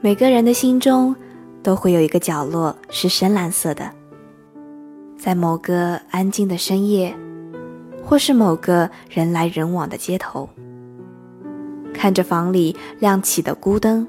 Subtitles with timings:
[0.00, 1.14] 每个人的心中
[1.60, 3.90] 都会有一个角落是深蓝色的，
[5.16, 7.12] 在某个安静的深夜，
[8.04, 10.48] 或是某个人来人往的街头，
[11.92, 14.06] 看着房里亮起的孤灯，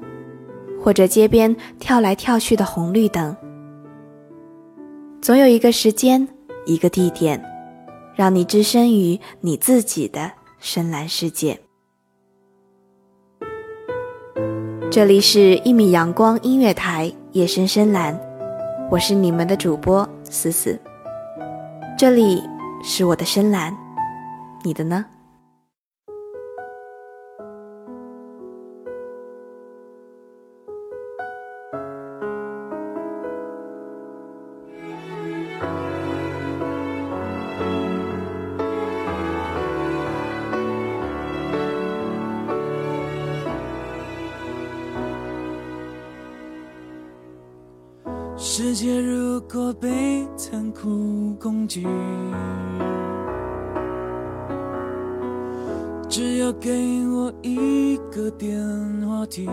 [0.80, 3.36] 或者街边跳来跳去的红绿灯，
[5.20, 6.28] 总有一个时间，
[6.66, 7.44] 一个地点，
[8.14, 10.30] 让你置身于你自己的
[10.60, 11.60] 深蓝世界。
[14.90, 18.18] 这里是一米阳光音乐台，夜深深蓝，
[18.90, 20.76] 我是你们的主播思思。
[21.96, 22.42] 这里
[22.82, 23.72] 是我的深蓝，
[24.64, 25.06] 你的呢？
[48.72, 51.84] 世界如果被残酷攻击，
[56.08, 56.70] 只要给
[57.08, 58.56] 我一个电
[59.04, 59.50] 话亭，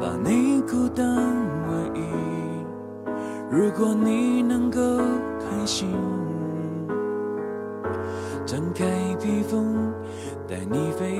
[0.00, 1.04] 把你孤单
[1.68, 2.04] 唯一。
[3.50, 4.78] 如果你能够
[5.40, 5.88] 开心，
[8.46, 8.84] 展开
[9.20, 9.92] 披风，
[10.46, 11.18] 带你飞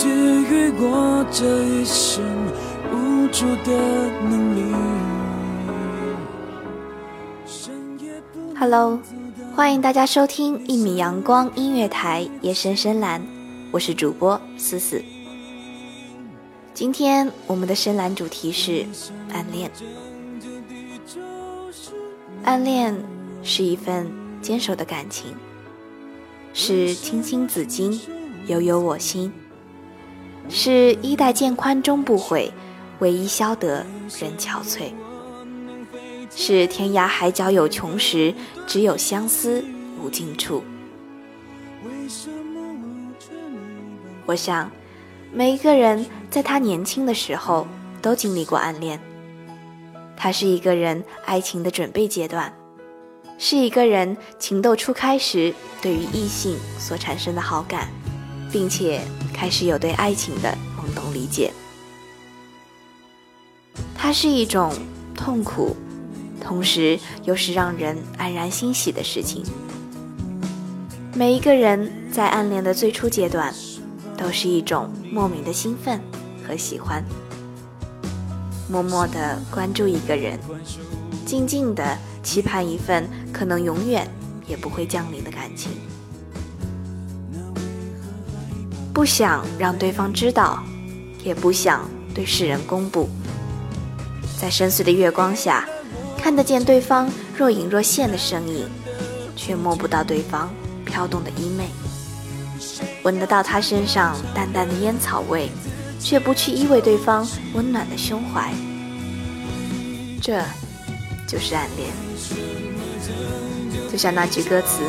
[0.00, 2.24] 赐予我这一生
[2.90, 4.74] 无助的能力
[8.58, 8.98] ？Hello，
[9.54, 13.22] 欢迎大家收听一米阳光音乐台夜深深蓝，
[13.70, 15.04] 我是主播思思。
[16.72, 18.86] 今天我们的深蓝主题是
[19.30, 19.70] 暗恋。
[22.44, 22.96] 暗恋
[23.42, 25.34] 是一份坚守的感情，
[26.54, 28.00] 是青青子衿，
[28.46, 29.30] 悠悠我心。
[30.48, 32.52] 是衣带渐宽终不悔，
[32.98, 33.84] 为伊消得
[34.18, 34.92] 人憔悴。
[36.34, 38.32] 是天涯海角有穷时，
[38.66, 39.64] 只有相思
[40.00, 40.62] 无尽处。
[44.26, 44.70] 我想，
[45.32, 47.66] 每一个人在他年轻的时候
[48.00, 49.00] 都经历过暗恋。
[50.16, 52.54] 它是一个人爱情的准备阶段，
[53.38, 57.88] 是一个人情窦初开时对于异性所产生的好感。
[58.52, 59.00] 并且
[59.32, 61.52] 开始有对爱情的懵懂理解，
[63.94, 64.72] 它是一种
[65.14, 65.76] 痛苦，
[66.40, 69.44] 同时又是让人黯然欣喜的事情。
[71.14, 73.54] 每一个人在暗恋的最初阶段，
[74.16, 76.00] 都是一种莫名的兴奋
[76.46, 77.04] 和喜欢，
[78.68, 80.38] 默默的关注一个人，
[81.26, 84.08] 静静的期盼一份可能永远
[84.46, 85.72] 也不会降临的感情。
[89.00, 90.62] 不想让对方知道，
[91.24, 93.08] 也不想对世人公布。
[94.38, 95.66] 在深邃的月光下，
[96.18, 98.68] 看得见对方若隐若现的身影，
[99.34, 100.50] 却摸不到对方
[100.84, 101.62] 飘动的衣袂；
[103.02, 105.48] 闻得到他身上淡淡的烟草味，
[105.98, 108.52] 却不去依偎对方温暖的胸怀。
[110.20, 110.44] 这，
[111.26, 111.88] 就是暗恋。
[113.90, 114.82] 就像那句歌词：“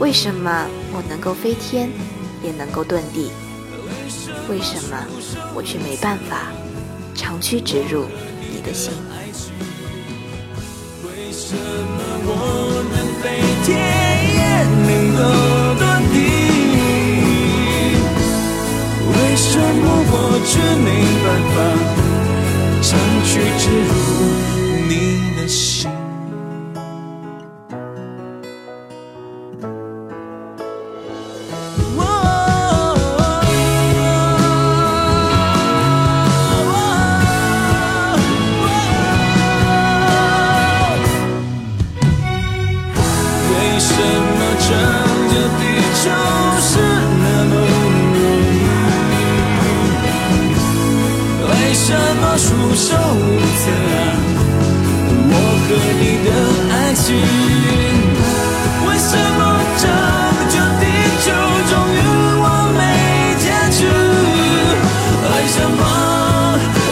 [0.00, 1.90] 为什么我能够飞天？”
[2.42, 3.30] 也能够遁地，
[4.48, 4.96] 为什么
[5.54, 6.52] 我却没办法
[7.14, 8.06] 长驱直入
[8.52, 8.92] 你的心？
[11.04, 11.98] 为什么
[12.28, 12.30] 我
[12.92, 13.24] 能飞
[13.64, 13.68] 天
[14.34, 14.40] 也
[14.86, 15.20] 能够
[15.80, 16.14] 遁地？
[19.08, 20.14] 为什么我
[20.44, 20.50] 却
[20.84, 20.88] 没
[21.24, 21.56] 办法
[22.82, 22.88] 长
[23.24, 23.90] 驱直入
[55.78, 56.28] 和你的
[56.72, 57.04] 爱情，
[58.86, 59.40] 为什么
[59.78, 59.84] 拯
[60.48, 60.82] 救地
[61.22, 61.26] 球
[61.68, 61.96] 终于
[62.42, 62.44] 我
[62.76, 62.80] 没
[63.42, 63.78] 坚持？
[65.28, 65.80] 爱什么？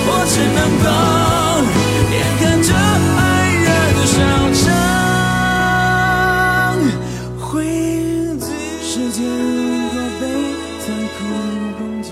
[0.06, 0.86] 我只能够
[2.12, 2.69] 眼看着
[3.16, 3.20] 爱
[3.64, 3.66] 燃
[4.06, 4.14] 烧
[4.60, 4.62] 成
[7.40, 7.42] 灰
[8.38, 8.42] 烬。
[8.82, 9.28] 时间如
[9.88, 10.22] 果被
[10.80, 10.84] 残
[11.14, 11.19] 酷
[11.78, 12.06] 攻击，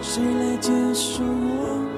[0.00, 1.97] 谁来结束我？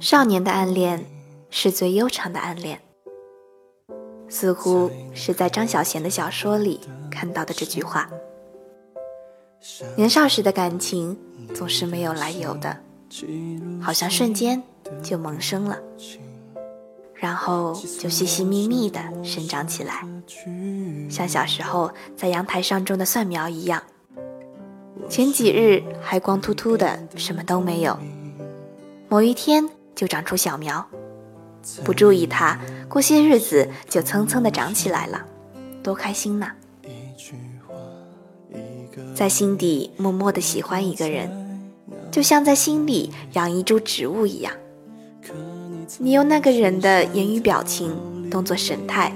[0.00, 1.04] 少年的暗恋
[1.50, 2.87] 是最悠长的暗恋。
[4.28, 6.80] 似乎是在张小娴的小说里
[7.10, 8.08] 看到的这句话。
[9.96, 11.18] 年少时的感情
[11.54, 12.76] 总是没有来由的，
[13.80, 14.62] 好像瞬间
[15.02, 15.78] 就萌生了，
[17.14, 20.06] 然后就细细密密的生长起来，
[21.10, 23.82] 像小时候在阳台上种的蒜苗一样。
[25.08, 27.98] 前几日还光秃秃的，什么都没有，
[29.08, 30.86] 某一天就长出小苗，
[31.84, 32.58] 不注意它，
[32.88, 35.24] 过些日子就蹭蹭的长起来了，
[35.82, 36.50] 多开心呐！
[39.14, 41.30] 在心底默默的喜欢一个人，
[42.10, 44.52] 就像在心里养一株植物一样。
[45.98, 47.96] 你用那个人的言语、表情、
[48.30, 49.12] 动作、神态，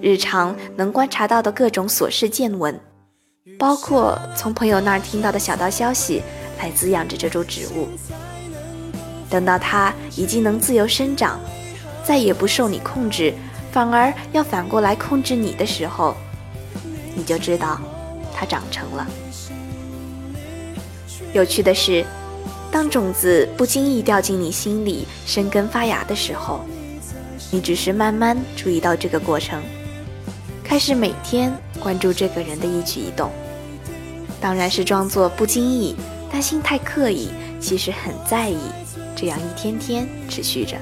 [0.00, 2.78] 日常能观察到的各种琐事见闻，
[3.58, 6.22] 包括从朋友那儿听到的小道消息，
[6.58, 7.88] 来滋养着这株植物。
[9.30, 11.40] 等到它已经能自由生长，
[12.04, 13.32] 再也不受你控制，
[13.70, 16.16] 反而要反过来控制你的时候，
[17.14, 17.80] 你就知道。
[18.32, 19.06] 它长成了。
[21.34, 22.02] 有趣的是，
[22.72, 26.64] 当种子不经意掉进你心里生根发芽的时候，
[27.50, 29.60] 你只是慢慢注意到这个过程，
[30.64, 33.30] 开始每天关注这个人的一举一动。
[34.40, 35.94] 当然是装作不经意，
[36.32, 37.28] 但心态刻意，
[37.60, 38.58] 其实很在意。
[39.20, 40.78] 这样一天天持续着，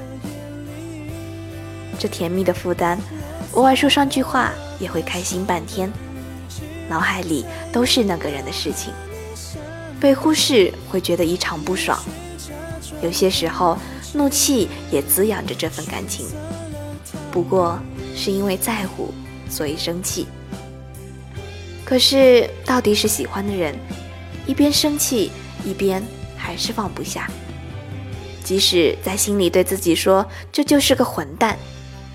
[1.99, 2.97] 这甜蜜的负担，
[3.51, 5.91] 偶尔说上句话也会开心半天。
[6.87, 8.93] 脑海里都是那个人的事情，
[9.99, 11.99] 被忽视会觉得异常不爽。
[13.01, 13.77] 有些时候，
[14.13, 16.25] 怒气也滋养着这份感情，
[17.29, 17.77] 不过
[18.15, 19.13] 是因为在乎，
[19.49, 20.25] 所以生气。
[21.83, 23.75] 可是，到底是喜欢的人，
[24.47, 25.29] 一边生气，
[25.65, 26.01] 一边
[26.37, 27.29] 还是放不下。
[28.49, 31.55] 即使在心里对自己说这就是个混蛋，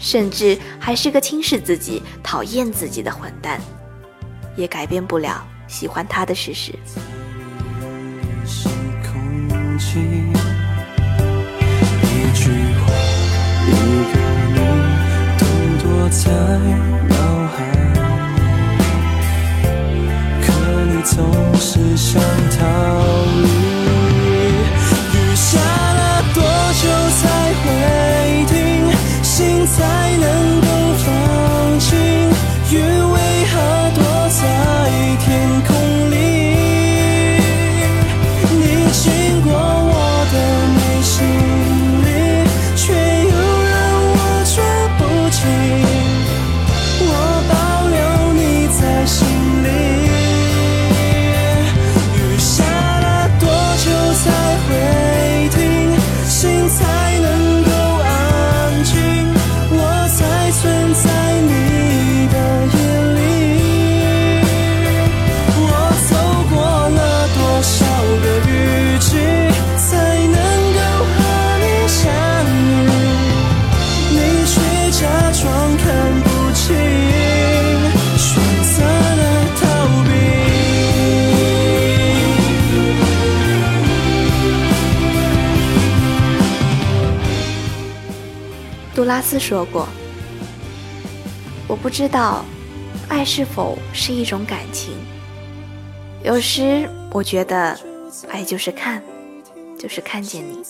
[0.01, 3.61] 甚至还是个轻视自己、讨厌自己的混蛋。
[4.57, 6.73] 也改变不了喜欢他的事实。
[20.43, 20.53] 可
[20.85, 22.21] 你总是想
[22.59, 22.67] 逃
[23.45, 23.64] 离。
[32.75, 33.14] 绝望
[88.95, 89.89] 杜拉斯说过
[91.67, 92.45] ：“我不知道，
[93.09, 94.95] 爱是否是一种感情。
[96.23, 97.77] 有时我觉得，
[98.31, 99.03] 爱就是看，
[99.77, 100.63] 就是看见你。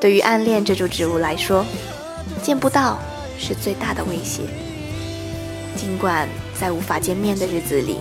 [0.00, 1.66] 对于暗恋这株植物来说，
[2.42, 2.98] 见不到
[3.38, 4.40] 是最大的威胁。
[5.76, 6.26] 尽管
[6.58, 7.98] 在无法见面的日子里，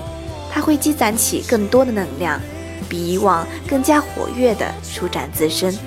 [0.49, 2.39] 它会积攒起更多的能量，
[2.87, 5.77] 比以往更加活跃地舒展自身，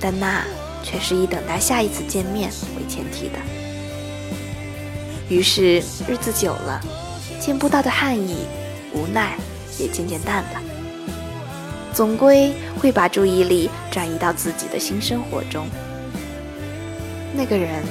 [0.00, 0.42] 但那……”
[0.86, 3.38] 却是以等待下一次见面为前提的。
[5.28, 6.80] 于是日子久了，
[7.40, 8.46] 见不到的汗意、
[8.94, 9.36] 无奈
[9.76, 10.62] 也渐渐淡了。
[11.92, 15.66] 总归会把注意力转移到自己的新生活中。
[17.34, 17.82] 那个人，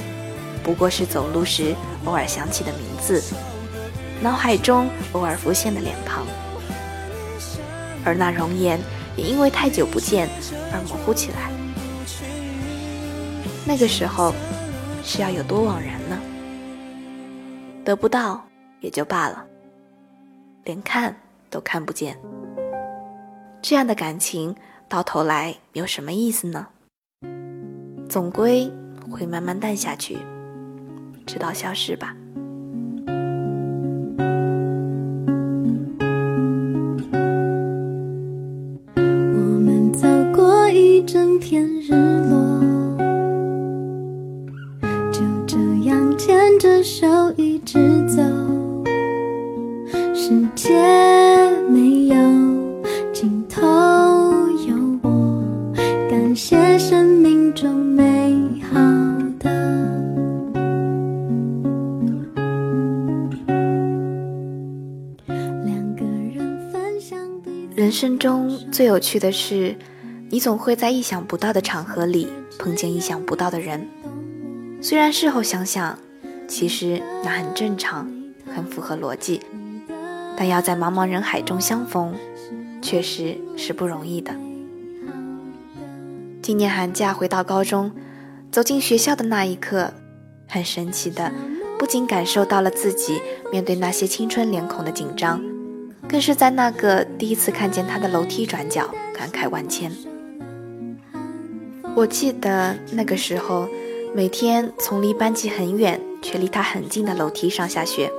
[0.62, 1.74] 不过是走路时
[2.06, 3.22] 偶尔想起的名字，
[4.22, 6.26] 脑海中偶尔浮现的脸庞，
[8.04, 8.80] 而那容颜
[9.16, 10.28] 也因为太久不见
[10.72, 11.55] 而模糊起来。
[13.68, 14.32] 那个时候
[15.02, 16.16] 是要有多枉然呢？
[17.84, 18.46] 得不到
[18.80, 19.44] 也就罢了，
[20.64, 21.14] 连看
[21.50, 22.16] 都看不见，
[23.60, 24.54] 这样的感情
[24.88, 26.68] 到头来有什么意思呢？
[28.08, 28.70] 总归
[29.10, 30.16] 会慢慢淡下去，
[31.26, 32.14] 直到消失吧。
[67.96, 69.74] 生中最有趣的是，
[70.28, 73.88] 你总会在意想不到的场合里碰见意想不到的人。
[74.82, 75.98] 虽然事后想想，
[76.46, 78.06] 其实那很正常，
[78.54, 79.40] 很符合逻辑，
[80.36, 82.14] 但要在茫茫人海中相逢，
[82.82, 84.30] 确实是不容易的。
[86.42, 87.90] 今年寒假回到高中，
[88.52, 89.94] 走进学校的那一刻，
[90.46, 91.32] 很神奇的，
[91.78, 95.40] 不仅感受到了自己面对那些青春脸孔的紧张，
[96.08, 99.90] 更是在那个第一次看见他的楼梯转角感慨万千。
[101.94, 103.68] 我记得那个时候。
[104.14, 108.10] 每天从离班级很远却离他很近的楼梯上下学，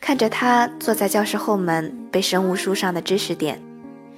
[0.00, 3.60] 看着他坐在教室后门背生物书上的知识点，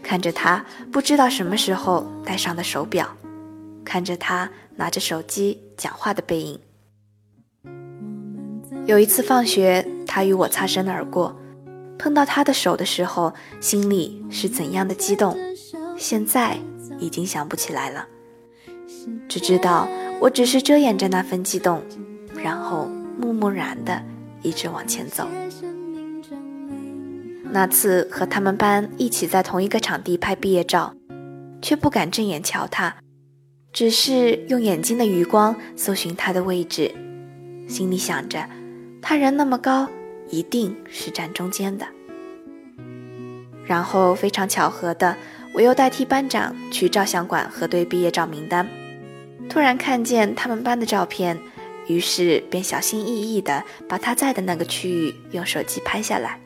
[0.04, 3.08] 看着他不知道什么时候戴上的手表，
[3.84, 6.60] 看着他拿着手机讲话的背影。
[8.86, 11.34] 有一次放学，他与我擦身而过，
[11.98, 15.36] 碰到他的手的时候，心里是怎样的激动，
[15.96, 16.58] 现在
[16.98, 18.06] 已经想不起来了，
[19.28, 19.88] 只知道。
[20.20, 21.82] 我只是遮掩着那份激动，
[22.36, 24.00] 然后木木然的
[24.42, 25.28] 一直往前走。
[27.50, 30.94] 那次和他们班一起在同一个场地拍毕业照，
[31.60, 32.96] 却不敢正眼瞧他，
[33.72, 36.94] 只是用眼睛的余光搜寻他的位置，
[37.68, 38.48] 心里想着，
[39.02, 39.88] 他人那么高，
[40.34, 41.86] 一定是站中间的。
[43.64, 45.16] 然后非常巧合的，
[45.54, 48.68] 我又代替班长去照相馆核对毕业照名单。
[49.48, 51.38] 突然看见他们班的照片，
[51.86, 56.40] 于是便小心翼翼地把他在的那个区域用手机拍下来，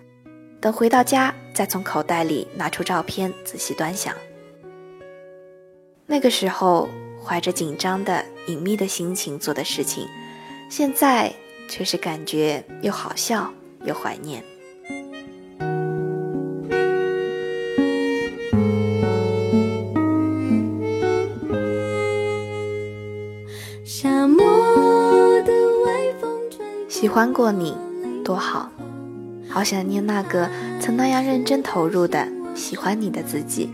[0.61, 4.14] 等回到家再从口袋里拿出照片仔细端详。
[6.07, 6.88] 那个时候
[7.25, 10.07] 怀着紧张的隐秘的心情做的事情，
[10.71, 11.33] 现在
[11.68, 13.52] 却是感觉又好笑
[13.85, 14.44] 又怀念。
[26.88, 27.76] 喜欢过你，
[28.25, 28.70] 多好，
[29.49, 30.49] 好想念那个
[30.80, 33.70] 曾那样认真投入的喜欢你的自己。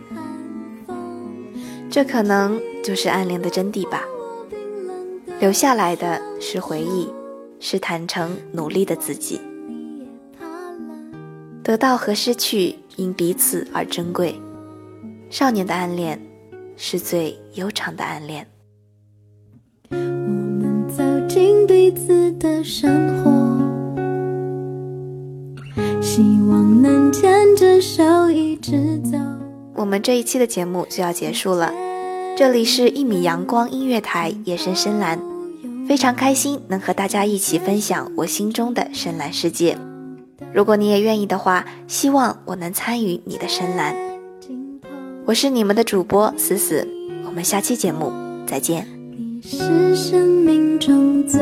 [1.90, 4.04] 这可能就是暗恋的真谛吧。
[5.40, 7.08] 留下来的是回忆，
[7.60, 9.40] 是坦诚努力的自己。
[11.64, 14.38] 得到和失去因彼此而珍贵。
[15.30, 16.20] 少年的暗恋，
[16.76, 18.46] 是最悠长的暗恋。
[19.88, 23.32] 我们走进彼此的生活，
[26.02, 29.16] 希望能牵着手一直走。
[29.74, 31.72] 我们这一期的节目就要结束了，
[32.36, 35.18] 这里是一米阳光音乐台夜深深蓝，
[35.88, 39.78] 非常开心能和大家一起分享我心中的深蓝世界。
[40.54, 43.92] 如果你也愿意的话，希望我能参与你的深蓝。
[45.24, 46.86] 我是你们的主播思思，
[47.26, 48.12] 我们下期节目
[48.46, 48.86] 再见。
[49.10, 51.40] 你是生命中最。